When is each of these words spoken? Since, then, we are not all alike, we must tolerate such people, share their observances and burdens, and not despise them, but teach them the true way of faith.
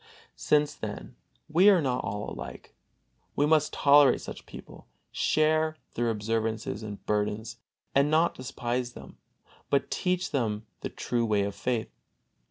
Since, 0.35 0.73
then, 0.73 1.15
we 1.47 1.69
are 1.69 1.79
not 1.79 2.03
all 2.03 2.27
alike, 2.27 2.73
we 3.35 3.45
must 3.45 3.71
tolerate 3.71 4.19
such 4.19 4.47
people, 4.47 4.87
share 5.11 5.77
their 5.93 6.09
observances 6.09 6.81
and 6.81 7.05
burdens, 7.05 7.59
and 7.93 8.09
not 8.09 8.33
despise 8.33 8.93
them, 8.93 9.19
but 9.69 9.91
teach 9.91 10.31
them 10.31 10.65
the 10.79 10.89
true 10.89 11.23
way 11.23 11.43
of 11.43 11.53
faith. 11.53 11.91